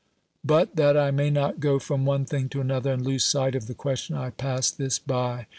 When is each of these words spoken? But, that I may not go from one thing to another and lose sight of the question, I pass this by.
But, 0.43 0.77
that 0.77 0.97
I 0.97 1.11
may 1.11 1.29
not 1.29 1.59
go 1.59 1.77
from 1.77 2.05
one 2.05 2.25
thing 2.25 2.49
to 2.49 2.59
another 2.61 2.91
and 2.91 3.05
lose 3.05 3.23
sight 3.23 3.53
of 3.53 3.67
the 3.67 3.75
question, 3.75 4.15
I 4.15 4.31
pass 4.31 4.71
this 4.71 4.97
by. 4.97 5.45